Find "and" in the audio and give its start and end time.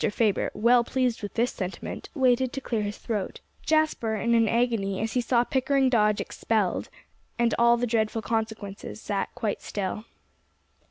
7.37-7.53